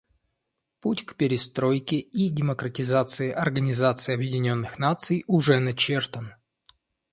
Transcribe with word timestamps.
Путь 0.79 1.05
к 1.05 1.13
перестройке 1.13 1.99
и 1.99 2.29
демократизации 2.29 3.29
Организации 3.31 4.15
Объединенных 4.15 4.79
Наций 4.79 5.23
уже 5.27 5.59
начертан. 5.59 6.33